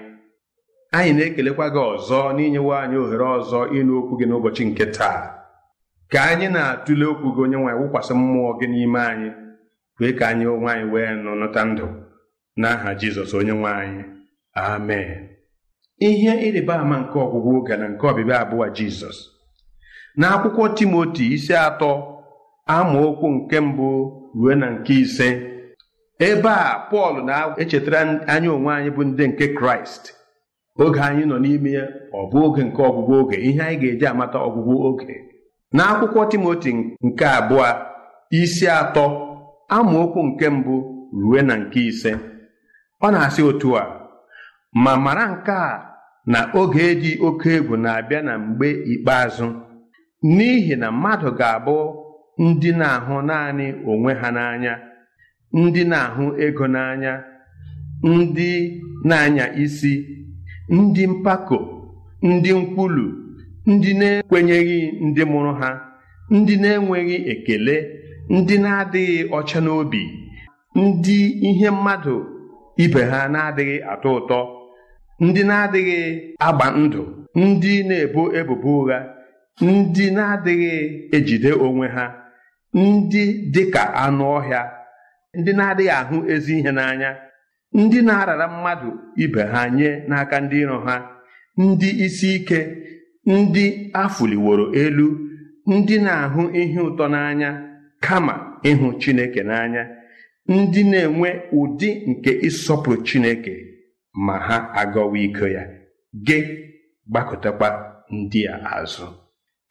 anyị 0.96 1.12
na-ekelekwa 1.16 1.66
gị 1.75 1.80
ọzọ 1.92 2.18
n'inyewe 2.37 2.75
anyị 2.82 2.96
ohere 3.02 3.25
ọzọ 3.37 3.58
ịnụ 3.78 3.92
okwu 4.00 4.12
gị 4.18 4.26
n'ụbọchị 4.28 4.64
nke 4.68 4.87
taa. 4.96 5.20
Ka 6.12 6.20
anyị 6.30 6.46
na-atụle 6.54 7.04
okwu 7.12 7.28
gị 7.37 7.40
onye 7.44 7.56
nwe 7.56 7.70
anyị 7.73 7.80
wụkwasị 7.82 8.12
mmụọ 8.14 8.50
gị 8.61 8.66
n'ime 8.73 9.00
anyị 9.12 9.28
kwee 9.96 10.12
ka 10.18 10.25
anyị 10.28 10.44
onwe 10.54 10.68
anyị 10.73 10.87
wee 10.92 11.11
nụnụta 11.25 11.62
ndụ. 11.70 11.87
N'aha 12.61 12.90
jizọs 13.00 13.32
onye 13.38 13.52
nwe 13.61 13.70
anyị 13.82 14.02
amen. 14.54 15.08
Ihe 16.08 16.32
ịrịba 16.46 16.75
ama 16.82 16.96
nke 17.00 17.16
ọgwụgwụ 17.25 17.50
oge 17.58 17.76
na 17.76 17.87
nke 17.88 18.04
ọbịbịa 18.11 18.37
abụọ 18.42 18.67
jizọs. 18.76 19.19
N'akwụkwọ 20.21 20.64
timoti 20.76 21.25
isi 21.34 21.54
atọ 21.54 21.90
amaokwu 22.66 23.28
nke 23.30 23.60
mbụ 23.60 23.88
ruo 24.34 24.54
na 24.54 24.70
nke 24.70 24.94
ise. 24.94 25.28
Ebe 26.18 26.48
a 26.48 26.88
pọl 26.90 27.14
na-echetara 27.26 28.00
anyị 28.32 28.48
onwe 28.48 28.72
anyị 28.74 28.90
bụ 28.96 29.02
ndị 29.04 29.24
nke 29.28 29.46
kraịst. 29.58 30.04
Oge 30.78 31.00
anyị 31.00 31.24
nọ 31.30 31.36
n'ime 31.42 31.70
ya 31.78 31.84
ọ 32.18 32.20
bụ 32.30 32.38
oge 32.46 32.62
nke 32.64 32.82
ọgwụgwụ 32.88 33.14
oge. 33.20 33.36
Ihe 33.48 33.62
anyị 33.62 33.76
ga-eji 33.80 34.06
amata 34.10 34.38
ọgwụgwụ 34.46 34.74
oge. 34.88 35.14
N'akwụkwọ 35.76 36.20
timoti 36.30 36.70
nke 37.06 37.24
abụọ 37.38 37.66
isi 38.40 38.66
atọ 38.68 39.04
amaokwu 39.76 40.20
nke 40.28 40.46
mbụ 40.56 40.74
ruo 41.20 41.42
na 41.42 41.54
nke 41.56 41.80
ise. 41.90 42.12
Ọ 43.04 43.10
na-asị 43.12 43.42
otu 43.50 43.68
a 43.76 43.82
ma 44.84 44.92
mara 45.04 45.24
nke 45.32 45.52
a 45.52 45.70
na 46.32 46.38
oge 46.60 46.94
dị 47.02 47.12
oke 47.26 47.50
egwu 47.56 47.76
na-abịa 47.76 48.22
na 48.22 48.38
mgbe 48.38 48.68
ikpeazụ. 48.92 49.46
N'ihi 50.34 50.76
na 50.76 50.88
mmadụ 50.92 51.30
ga-abụ 51.38 51.76
ndị 52.38 52.70
na-ahụ 52.80 53.14
naanị 53.28 53.66
onwe 53.90 54.12
ha 54.20 54.28
n'anya 54.36 54.75
ndị 55.52 55.82
na-ahụ 55.90 56.25
ego 56.44 56.66
n'anya 56.75 57.12
ndị 58.02 58.50
na-anya 59.08 59.44
isi 59.62 59.92
ndị 60.70 61.06
mpako 61.06 61.58
ndị 62.23 62.50
nkwulu 62.60 63.06
ndị 63.66 63.90
na-ekwenyeghị 64.00 64.78
ndị 65.06 65.23
mụrụ 65.32 65.52
ha 65.60 65.70
ndị 66.30 66.54
na-enweghị 66.62 67.16
ekele 67.32 67.76
ndị 68.34 68.54
na-adịghị 68.64 69.18
ọcha 69.38 69.58
n'obi 69.64 70.02
ndị 70.82 71.16
ihe 71.49 71.68
mmadụ 71.70 72.16
ibe 72.84 73.00
ha 73.10 73.20
na-adịghị 73.34 73.76
atọ 73.92 74.08
ụtọ 74.18 74.38
ndị 75.25 75.42
na-adịghị 75.50 75.99
agba 76.47 76.66
ndụ 76.80 77.02
ndị 77.40 77.73
na-ebo 77.88 78.23
ebubo 78.38 78.68
ụgha 78.80 78.99
ndị 79.62 80.04
na-adịghị 80.16 80.73
ejide 81.16 81.50
onwe 81.66 81.86
ha. 81.97 82.04
Ndị 82.75 83.23
dị 83.54 83.63
ka 83.75 83.82
anụ 84.04 84.25
ọhịa 84.39 84.63
ndị 85.39 85.52
na-adịghị 85.58 85.91
ahụ 86.00 86.17
ezi 86.32 86.52
ihe 86.58 86.71
n'anya 86.78 87.10
ndị 87.80 87.99
na-arara 88.06 88.47
mmadụ 88.52 88.91
ibe 89.25 89.43
ha 89.52 89.60
nye 89.76 89.91
n'aka 90.08 90.37
ndị 90.45 90.56
iro 90.65 90.78
ha 90.87 90.95
ndị 91.63 91.89
isi 92.04 92.28
ike 92.39 92.58
ndị 93.26 93.65
afụliworo 94.02 94.65
elu 94.82 95.08
ndị 95.73 95.97
na-ahụ 96.06 96.43
ihe 96.60 96.80
ụtọ 96.89 97.04
n'anya 97.15 97.50
kama 98.04 98.34
ịhụ 98.71 98.87
Chineke 99.00 99.43
n'anya 99.49 99.82
ndị 100.52 100.80
na-enwe 100.91 101.28
ụdị 101.58 101.89
nke 102.10 102.30
ịsọpụrụ 102.49 102.97
Chineke 103.06 103.54
ma 104.26 104.34
ha 104.47 104.56
agọwa 104.80 105.19
iko 105.26 105.47
ya. 105.56 105.63
Gị 106.26 106.39
gbakọtakwa 107.10 107.69
ndị 108.17 108.41
a 108.54 108.56
azụ. 108.76 109.06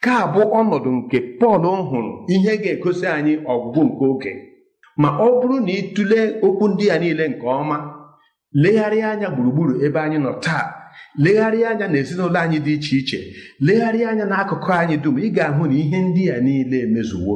Ka 0.04 0.16
bụ 0.34 0.40
ọnọdụ 0.58 0.90
nke 0.98 1.18
Pọl 1.40 1.64
hụrụ. 1.90 2.12
Ihe 2.34 2.52
ga-egosi 2.62 3.06
anyị 3.16 3.32
ọgwụgwụ 3.52 3.82
nke 3.88 4.04
oge. 4.12 4.32
Ma 5.02 5.08
ọ 5.24 5.26
bụrụ 5.40 5.56
na 5.66 5.72
ịtụle 5.80 6.20
okwu 6.46 6.64
ndị 6.68 6.84
a 6.94 6.98
niile 6.98 7.24
nke 7.28 7.46
ọma 7.60 7.76
legharịa 8.62 9.08
anya 9.12 9.28
gburugburu 9.34 9.74
ebe 9.86 9.98
anyị 10.00 10.18
nọ 10.24 10.32
taa. 10.44 10.64
Legharịa 11.24 11.68
anya 11.70 11.86
na 11.88 11.98
ezinụlọ 12.02 12.38
anyị 12.44 12.58
dị 12.66 12.72
iche 12.76 12.96
iche. 13.00 13.18
Legharịa 13.66 14.08
anya 14.10 14.24
n'akụkụ 14.30 14.70
anyị 14.80 14.96
dum. 15.02 15.16
Ị 15.26 15.28
ga-ahụ 15.36 15.62
na 15.70 15.74
ihe 15.82 15.98
ndị 16.08 16.22
a 16.34 16.40
niile 16.44 16.78
emezuwo. 16.86 17.34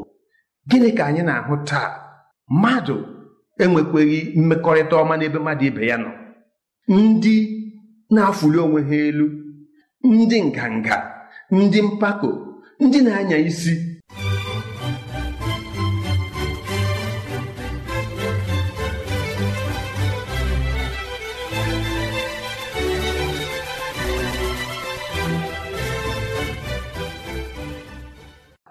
Gịnị 0.70 0.90
ka 0.96 1.04
anyị 1.08 1.22
na-ahụ 1.28 1.54
taa? 1.68 1.88
Mmadụ 2.50 2.96
enwekweghị 3.62 4.18
mmekọrịta 4.38 4.94
ọma 5.02 5.14
n'ebe 5.18 5.38
mmadụ 5.40 5.64
ibe 5.70 5.82
ya 5.90 5.96
nọ. 6.04 6.10
Ndị 6.88 7.36
na-afụli 8.14 8.58
onwe 8.64 8.80
ha 8.88 8.96
elu. 9.08 9.26
Ndị 10.04 10.38
nganga. 10.48 10.96
Ndị 11.50 11.80
mpako. 11.82 12.30
Ndị 12.84 12.98
na-anya 13.04 13.36
isi. 13.48 13.72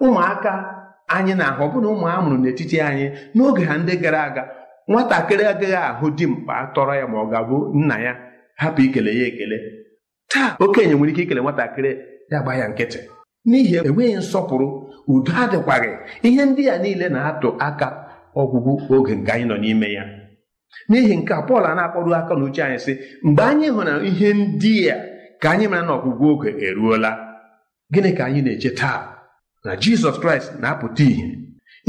Ụmụaka 0.06 0.52
anyị 1.16 1.34
na-ahụ 1.40 1.62
ọbụna 1.66 1.88
ụmụ 1.94 2.06
a 2.14 2.22
mụrụ 2.24 2.38
n'etiti 2.42 2.78
anyị 2.88 3.06
n'oge 3.36 3.62
ha 3.70 3.74
ndị 3.82 3.94
gara 4.04 4.20
aga 4.28 4.44
nwatakịrị 4.90 5.44
agaghị 5.52 5.78
ahụ 5.90 6.06
dimkpa 6.18 6.54
tọrọ 6.76 6.94
ya 7.00 7.06
ma 7.12 7.18
ọ 7.24 7.26
ga-abụ 7.32 7.58
nna 7.80 7.96
ya 8.06 8.14
hapụ 8.62 8.80
ikele 8.88 9.12
ya 9.20 9.26
ekele. 9.32 9.58
Taa 10.32 10.50
okenye 10.64 10.94
nwere 10.96 11.12
ike 11.12 11.22
ikele 11.24 11.42
nwatakịrị 11.44 11.92
ya 12.32 12.38
gba 12.44 12.52
ya 12.60 12.66
nkịtị. 12.72 13.00
N'ihi 13.50 13.76
enweghị 13.88 14.16
nsọpụrụ 14.22 14.68
udo 15.14 15.32
adịkwaghị. 15.44 15.92
Ihe 16.28 16.44
ndị 16.50 16.64
a 16.74 16.78
niile 16.84 17.08
na-atụ 17.16 17.50
aka 17.68 17.88
ọgwụgwụ 18.42 18.72
oge 18.96 19.14
nke 19.16 19.32
anyị 19.34 19.46
nọ 19.50 19.56
n'ime 19.64 19.88
ya. 19.98 20.04
N'ihi 20.90 21.16
nke 21.20 21.34
a 21.34 21.42
Pọl 21.48 21.64
a 21.70 21.76
na-akpọrụ 21.78 22.12
aka 22.20 22.34
na 22.40 22.44
uche 22.46 22.62
anyị 22.64 22.80
sị 22.86 22.94
mgbe 23.28 23.44
anyị 23.52 23.68
hụrụ 23.76 23.94
ihe 24.10 24.30
ndị 24.34 24.74
a 24.94 24.96
ka 25.42 25.48
anyị 25.54 25.68
mara 25.72 25.86
na 25.88 25.94
ọgwụgwụ 25.98 26.26
oge 26.34 26.50
eruola 26.68 27.12
gịnị 27.94 28.12
ka 28.18 28.24
anyị 28.26 28.42
na-eche 28.46 28.70
taa? 28.80 29.00
Na 29.66 29.72
Jizọs 29.82 30.18
Kraịst 30.22 30.52
na-apụta 30.62 31.04
ìhè. 31.12 31.28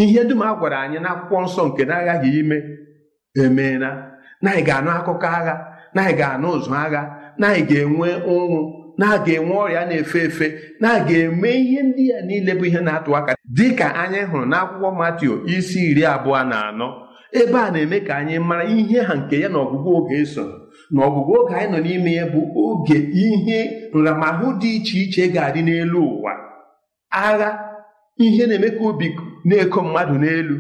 Ihe 0.03 0.25
dum 0.29 0.40
a 0.42 0.55
gwara 0.59 0.79
anyị 0.85 0.99
n'akwụkwọ 1.05 1.37
nsọ 1.44 1.62
nke 1.68 1.83
na-aghaghị 1.85 2.31
ime 2.40 2.57
emeela. 3.44 3.90
Na 4.42 4.51
anyị 4.53 4.62
ga-anụ 4.68 4.90
akụkọ 4.99 5.27
agha 5.38 5.55
na 5.94 6.01
anyị 6.03 6.14
ga-anụ 6.21 6.47
ụzụ 6.57 6.73
agha 6.85 7.03
na 7.38 7.47
anyị 7.49 7.62
ga-enwe 7.68 8.09
ụnwụ 8.33 8.61
na 8.98 9.06
a 9.14 9.18
ga-enwe 9.24 9.54
ọrịa 9.64 9.82
na-efe 9.88 10.18
efe 10.28 10.46
na 10.80 10.88
a 10.96 11.00
ga-eme 11.06 11.48
ihe 11.62 11.80
ndị 11.82 12.04
a 12.18 12.20
niile 12.26 12.52
bụ 12.58 12.64
ihe 12.66 12.80
na-atụ 12.80 13.11
aka. 13.16 13.32
Dị 13.56 13.66
ka 13.78 13.87
anyị 14.02 14.20
hụrụ 14.30 14.44
n'akwụkwọ 14.52 14.88
Matio 14.98 15.34
isi 15.46 15.80
iri 15.90 16.02
abụọ 16.14 16.44
na 16.50 16.56
anọ 16.68 16.88
ebe 17.40 17.58
a 17.66 17.70
na-eme 17.70 17.98
ka 18.06 18.14
anyị 18.20 18.38
mara 18.38 18.64
ihe 18.64 18.98
ha 19.08 19.14
nke 19.14 19.40
ya 19.40 19.48
na 19.48 19.58
ọgwụgwụ 19.58 19.90
oge 19.98 20.16
eso 20.22 20.44
na 20.90 21.00
ọgwụgwụ 21.06 21.32
oge 21.40 21.54
anyị 21.56 21.70
nọ 21.72 21.78
n'ime 21.84 22.12
ya 22.18 22.26
bụ 22.32 22.40
oge 22.66 22.96
ihe 23.24 23.58
nramahụ 23.94 24.46
dị 24.61 24.70
iche 24.76 24.98
iche 25.04 25.22
ga-adị 25.34 25.61
n'elu 25.62 26.00
ụwa. 26.12 26.32
Agha 27.11 27.50
ihe 28.24 28.46
na-eme 28.46 28.68
ka 28.76 28.84
obi 28.84 29.06
na-eko 29.44 29.82
mmadụ 29.82 30.14
n'elu. 30.22 30.56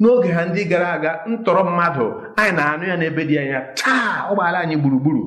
N'oge 0.00 0.28
ha 0.36 0.42
ndị 0.46 0.64
gara 0.70 0.88
aga 0.92 1.10
ntọrọ 1.30 1.62
mmadụ 1.70 2.06
anyị 2.36 2.52
na-anụ 2.56 2.84
ya 2.90 2.96
n'ebe 2.96 3.22
dị 3.28 3.38
anya 3.38 3.60
taa 3.74 4.28
ụgbọala 4.30 4.58
anyị 4.62 4.76
gburugburu. 4.80 5.22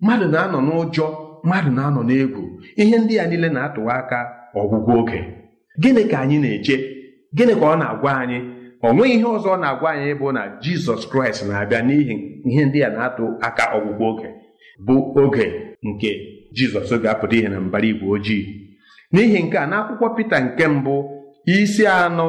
Mmadụ 0.00 0.26
na-anọ 0.32 0.58
n'ụjọ. 0.66 1.06
Mmadụ 1.44 1.70
na-anọ 1.76 2.00
n'egwu 2.08 2.42
ihe 2.82 2.96
ndị 2.98 3.14
a 3.22 3.26
niile 3.26 3.48
na-atụwa 3.48 3.92
aka 4.00 4.18
ọgwụgwụ 4.60 4.92
oge. 5.00 5.20
Gịnị 5.82 6.02
ka 6.10 6.18
anyị 6.22 6.38
na-eche? 6.44 6.76
Gịnị 7.36 7.54
ka 7.60 7.66
ọ 7.72 7.74
na-agwa 7.80 8.10
anyị? 8.22 8.38
Ọ 8.86 8.88
nweghị 8.94 9.14
ihe 9.16 9.24
ọzọ 9.36 9.48
ọ 9.54 9.60
na-agwa 9.62 9.88
anyị 9.94 10.14
bụ 10.20 10.26
na 10.36 10.42
jizọs 10.62 11.02
kraịst 11.10 11.40
na-abịa 11.48 11.80
n'ihi 11.86 12.14
ihe 12.48 12.62
ndị 12.66 12.78
a 12.86 12.88
na-atụ 12.96 13.24
aka 13.46 13.64
ọgwụgwụ 13.76 14.04
oge 14.10 14.28
bụ 14.86 14.94
oge 15.22 15.46
nke 15.88 16.10
jizọs 16.56 16.90
ga-apụta 17.02 17.36
ihe 17.38 17.48
na 17.48 17.60
mbara 17.60 17.86
igwe 17.90 18.06
ojii. 18.14 18.42
N'ihi 19.12 19.38
nke 19.42 19.56
a 19.58 19.66
n'akwụkwọ 19.70 20.06
pita 20.16 20.36
nke 20.46 20.64
mbụ 20.68 20.94
isi 21.56 21.86
anọ 21.86 22.26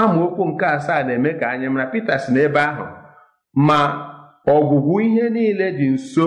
amaokwu 0.00 0.42
nke 0.50 0.64
asaa 0.66 1.02
na-eme 1.06 1.30
ka 1.40 1.46
anyị 1.52 1.68
mara 1.68 1.86
pita 1.92 2.18
si 2.22 2.32
n'ebe 2.32 2.60
ahụ 2.70 2.84
ma 3.66 3.78
ọgwụgwụ 4.54 4.94
ihe 5.06 5.24
niile 5.30 5.66
dị 5.78 5.86
nso 5.94 6.26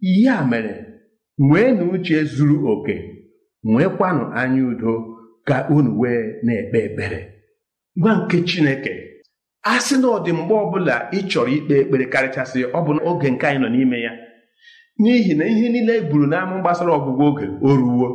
ya 0.00 0.44
mere 0.50 0.74
nwee 1.48 1.70
na 1.76 1.84
uche 1.94 2.18
zuru 2.34 2.56
oke 2.72 2.96
nwekwanụ 3.64 4.24
anya 4.40 4.62
udo 4.72 4.92
ka 5.48 5.56
unu 5.76 5.90
wee 6.00 6.22
na-ekpe 6.44 6.78
ekpere. 6.86 7.20
Gwa 7.96 8.12
nke 8.16 8.36
chineke 8.48 8.92
a 9.62 9.80
sị 9.84 9.94
na 10.00 10.06
ọ 10.08 10.18
dị 10.24 10.32
mgbe 10.38 10.54
ọbụla 10.64 10.94
ị 11.16 11.18
chọrọ 11.30 11.50
ikpe 11.56 11.74
ekpere 11.82 12.04
karịchasị 12.12 12.58
ọ 12.76 12.78
bụ 12.86 12.92
oge 13.10 13.28
nke 13.30 13.44
anyị 13.46 13.58
nọ 13.62 13.68
n'ime 13.74 13.98
ya. 14.06 14.12
N'ihi 15.00 15.32
na 15.38 15.44
ihe 15.52 15.66
niile 15.72 15.92
e 15.96 16.00
buru 16.08 16.26
n'ama 16.30 16.54
gbasara 16.62 16.92
ọgwụgwụ 16.98 17.24
oge 17.30 17.46
o 17.68 17.70
ruwo. 17.80 18.08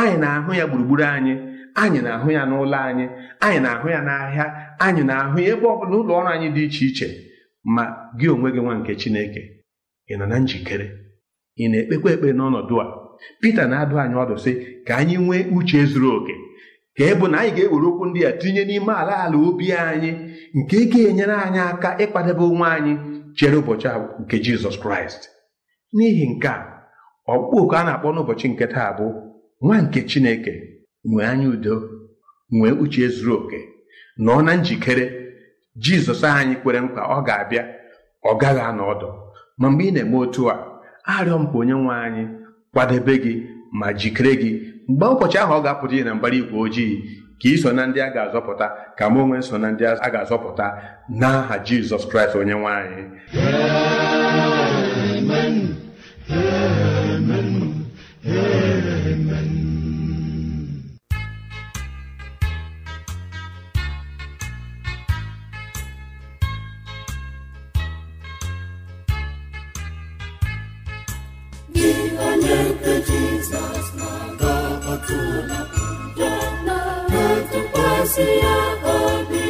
Anyị 0.00 0.16
na-ahụ 0.22 0.50
ya 0.58 0.64
gburugburu 0.70 1.04
anyị 1.16 1.34
anyị 1.82 2.00
na-ahụ 2.06 2.28
ya 2.36 2.42
n'ụlọ 2.48 2.78
anyị 2.88 3.04
anyị 3.44 3.58
na-ahụ 3.64 3.86
ya 3.94 4.00
n'ahịa 4.06 4.46
anyị 4.86 5.02
na-ahụ 5.08 5.36
ya 5.44 5.48
ebe 5.54 5.66
ọbụla 5.74 5.94
ụlọ 6.00 6.12
ọrụ 6.18 6.28
anyị 6.34 6.48
dị 6.56 6.62
iche 6.66 6.84
iche. 6.88 7.06
Ma 7.74 7.82
gị 8.18 8.26
onwe 8.32 8.48
gị 8.54 8.60
nwa 8.64 8.74
nke 8.78 8.92
chineke 9.00 9.42
ị 10.10 10.14
nọ 10.18 10.24
na 10.30 10.36
njikere? 10.38 10.86
Ị 11.62 11.64
na-ekpekwa 11.70 12.10
ekpere 12.14 12.32
n'ọnọdụ 12.38 12.74
a? 12.84 12.86
Pita 13.40 13.62
na-adụ 13.70 13.94
anyị 14.02 14.16
ọdụ 14.22 14.34
sị 14.44 14.52
ka 14.86 14.92
anyị 15.00 15.16
nwee 15.24 15.42
uche 15.56 15.80
zuru 15.92 16.08
oke. 16.16 16.34
Ka 16.96 17.04
e 17.04 17.14
bụ 17.18 17.26
na 17.30 17.38
anyị 17.40 17.50
ga-ewere 17.56 17.86
okwu 17.90 18.04
ndị 18.08 18.20
a 18.28 18.32
tinye 18.40 18.62
n'ime 18.68 18.92
ala 19.00 19.14
ala 19.24 19.36
obi 19.48 19.66
anyị 19.72 20.10
nke 20.58 20.76
ga-enyere 20.90 21.34
anyị 21.46 21.60
aka 21.70 21.88
ịkwadebe 22.04 22.44
onwe 22.50 22.66
anyị 22.76 22.92
chere 23.36 23.56
ụbọchị 23.60 23.88
nke 24.20 24.36
Jizọs 24.44 24.76
Kraịst. 24.82 25.22
N'ihi 25.96 26.24
nke 26.32 26.48
a 26.48 26.58
ọkpụkpọ 27.32 27.56
oku 27.62 27.74
a 27.78 27.84
na-akpọ 27.86 28.08
n'ụbọchị 28.14 28.46
nke 28.52 28.66
taa 28.74 28.90
bụ 28.98 29.06
nwa 29.64 29.76
nke 29.82 30.00
Chineke 30.10 30.52
nwee 31.10 31.26
anya 31.30 31.48
udo 31.54 31.74
nwee 32.56 32.72
uche 32.82 33.04
zuru 33.16 33.34
oke. 33.38 33.58
Nọọ 34.24 34.40
na 34.46 34.52
njikere. 34.60 35.06
Jizọs 35.84 36.22
anyị 36.24 36.54
kwere 36.62 36.80
nkwa 36.84 37.02
ọ 37.16 37.18
ga-abịa 37.26 37.62
ọ 38.30 38.38
gaghị 38.40 38.60
anọ 38.70 38.82
ọdụ. 38.92 39.08
Ma 39.58 39.66
mgbe 39.70 39.84
ị 39.84 39.92
na-eme 39.94 40.16
otu 40.24 40.42
a 40.50 40.73
arịọ 41.12 41.36
m 41.40 41.44
ka 41.50 41.56
onye 41.60 41.74
nwe 41.82 41.94
anyị 42.06 42.24
kwadebe 42.72 43.14
gị 43.22 43.34
ma 43.78 43.86
jikere 43.98 44.32
gị. 44.40 44.50
Mgbe 44.88 45.06
ụbọchị 45.12 45.36
ahụ 45.42 45.52
ọ 45.58 45.62
ga-apụta 45.64 45.94
ihe 45.94 46.04
na 46.04 46.14
mbara 46.14 46.36
igwe 46.40 46.58
ojii 46.64 46.94
ka 47.40 47.48
ị 47.52 47.74
na 47.76 47.82
ndị 47.86 48.00
a 48.00 48.08
ga-azọpụta 48.14 48.66
ka 48.98 49.04
m 49.10 49.16
onwe 49.20 49.36
so 49.46 49.54
na 49.62 49.68
ndị 49.72 49.84
a 50.04 50.08
ga-azọpụta 50.14 50.66
n'aha 51.20 51.54
Jizọs 51.66 52.04
Kraịst 52.10 52.34
onye 52.40 52.54
nwe 52.60 52.70
anyị 52.80 53.02
Gị 58.24 59.53
na-atụkwasị 78.04 78.24
ya 78.42 78.56
obi. 78.94 79.43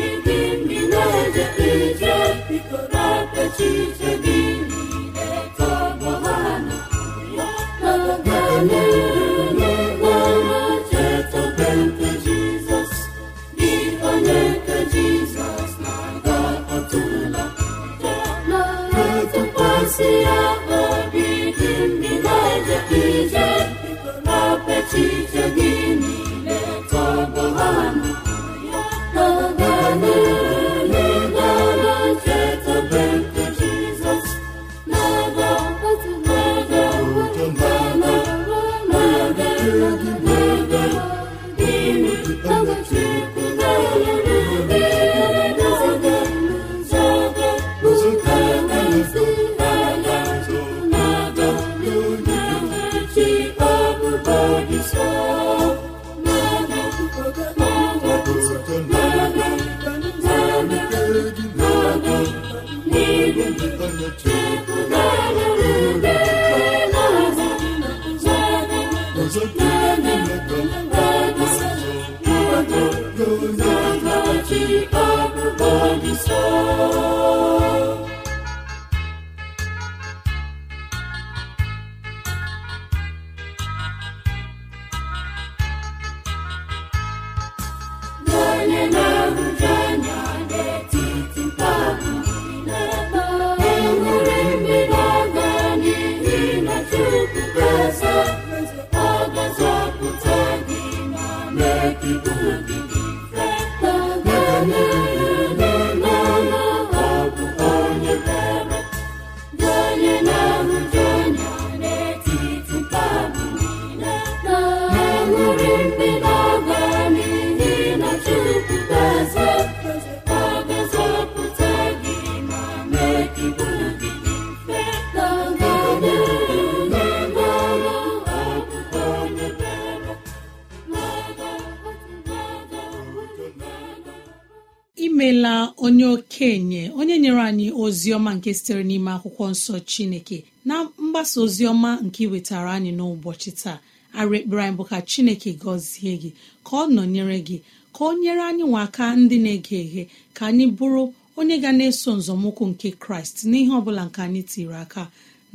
Ọma 138.18 138.31
nke 138.37 138.50
sitere 138.59 138.83
n'ime 138.88 139.11
akwụkwọ 139.16 139.44
nsọ 139.55 139.74
chineke 139.90 140.38
na 140.68 140.74
mgbasa 141.03 141.37
ozi 141.44 141.64
ọma 141.72 141.90
nke 142.07 142.20
iwetara 142.27 142.70
anyị 142.77 142.92
n'ụbọchị 142.98 143.50
taa 143.62 143.79
arụ 144.18 144.33
ekpere 144.38 144.62
anyị 144.64 144.77
bụ 144.79 144.85
ka 144.90 144.98
chineke 145.11 145.50
gọzie 145.62 146.14
gị 146.22 146.31
ka 146.66 146.72
ọ 146.77 146.85
nọnyere 146.94 147.38
gị 147.48 147.59
ka 147.94 148.00
ọ 148.05 148.11
nyere 148.20 148.42
anyị 148.50 148.64
nwa 148.70 148.81
aka 148.87 149.05
ndị 149.20 149.37
na-ege 149.44 149.77
eghe 149.85 150.03
ka 150.37 150.42
anyị 150.50 150.66
bụrụ 150.79 151.03
onye 151.38 151.57
ga 151.62 151.70
na-eso 151.79 152.11
nzọmụkwụ 152.18 152.64
nke 152.72 152.88
kraịst 153.03 153.37
n'ihe 153.50 153.72
ọbụla 153.81 154.03
nke 154.09 154.18
anyị 154.27 154.42
tiri 154.50 154.74
aka 154.85 155.03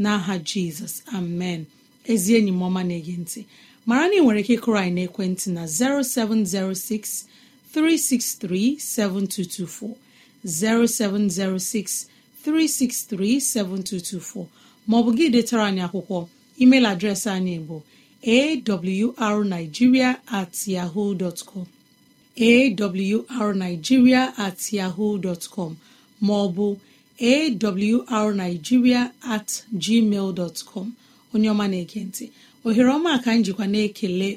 n'aha 0.01 0.33
jizọs. 0.47 0.93
Amen. 1.17 1.61
Ezi 2.11 2.31
enyi 2.37 2.51
m 2.51 2.61
ọma 2.67 2.81
na-ege 2.87 3.15
ntị 3.23 3.41
mara 3.87 4.05
na 4.07 4.15
ị 4.15 4.21
nwere 4.23 4.39
ike 4.43 4.53
ịkụrụ 4.57 4.77
anyị 4.81 4.93
n'ekwentị 4.95 5.47
na 5.55 5.63
0706 5.65 7.25
363 7.73 8.77
7224 8.79 9.95
0706 10.45 12.07
363 12.49 13.39
7224 13.39 14.45
maọbụ 14.89 15.09
gị 15.17 15.25
detara 15.35 15.63
anyị 15.69 15.81
akwụkwọ 15.87 16.17
email 16.63 16.85
adreesị 16.91 17.29
anyị 17.37 17.55
bụ 17.67 17.77
awrnigeria 19.25 20.09
at 20.39 20.53
yahoo 20.67 21.15
com 21.49 21.65
awrnigeria 23.39 24.21
at 24.45 24.59
yahoo 24.73 25.19
com 25.55 25.71
maọbụ 26.21 26.65
awrnigeria 27.21 29.11
at 29.35 29.49
gmail 29.73 30.51
com. 30.73 30.87
Onye 31.33 31.49
ọma 31.53 31.67
na-ege 31.67 31.99
ntị 32.07 32.25
ohere 32.65 32.89
ọma 32.97 33.11
ka 33.23 33.31
anyị 33.31 33.43
jikwa 33.45 33.65
na-ekele 33.67 34.29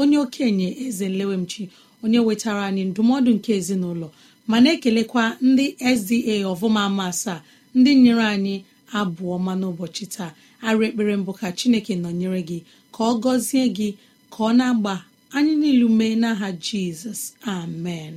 onye 0.00 0.16
okenye 0.24 0.68
eze 0.86 1.06
nlewemchi 1.08 1.62
onye 2.04 2.18
wetara 2.26 2.62
anyị 2.68 2.82
ndụmọdụ 2.90 3.30
nke 3.36 3.50
ezinụlọ 3.58 4.08
ma 4.50 4.56
na-ekelekwa 4.62 5.24
ndị 5.48 5.66
sda 6.00 6.36
ọvụma 6.52 6.80
ama 6.88 7.04
asaa 7.12 7.40
ndị 7.78 7.92
nyere 8.02 8.24
anyị 8.34 8.54
abụọ 8.98 9.34
ma 9.44 9.52
n'ụbọchị 9.60 10.04
taa. 10.14 10.30
Arụ 10.66 10.80
ekpere 10.88 11.14
mbụ 11.20 11.32
ka 11.40 11.48
chineke 11.58 11.94
nọnyere 12.02 12.40
gị 12.48 12.58
ka 12.94 13.00
ọ 13.10 13.12
gọzie 13.22 13.64
gị 13.76 13.88
ka 14.32 14.38
ọ 14.48 14.50
na-agba 14.58 14.94
anyị 15.36 15.52
niilu 15.60 15.86
mee 15.98 16.14
n'aha 16.22 16.48
jizọs. 16.64 17.20
Amen. 17.56 18.12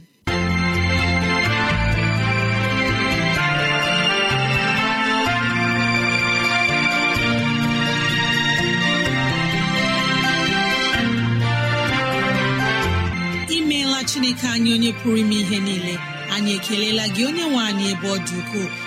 Imeela 13.57 13.99
chineke 14.09 14.47
anyị 14.53 14.69
onye 14.75 14.91
pụrụ 14.99 15.17
ime 15.23 15.35
ihe 15.43 15.57
niile. 15.65 15.93
Anyị 16.33 16.51
ekelela 16.57 17.05
gị 17.15 17.21
onye 17.29 17.43
nwe 17.49 17.61
anyị 17.69 17.85
ebe 17.93 18.07
ọ 18.15 18.17
dị 18.25 18.35
ukwuu. 18.41 18.69